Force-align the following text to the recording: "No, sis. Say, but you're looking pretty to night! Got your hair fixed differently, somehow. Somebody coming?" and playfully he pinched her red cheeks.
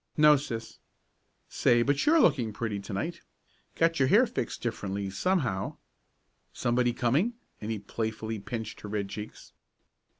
"No, 0.17 0.35
sis. 0.35 0.79
Say, 1.47 1.83
but 1.83 2.07
you're 2.07 2.19
looking 2.19 2.53
pretty 2.53 2.79
to 2.79 2.91
night! 2.93 3.21
Got 3.75 3.99
your 3.99 4.07
hair 4.07 4.25
fixed 4.25 4.63
differently, 4.63 5.11
somehow. 5.11 5.77
Somebody 6.51 6.91
coming?" 6.91 7.35
and 7.61 7.85
playfully 7.87 8.37
he 8.37 8.39
pinched 8.39 8.81
her 8.81 8.89
red 8.89 9.09
cheeks. 9.09 9.53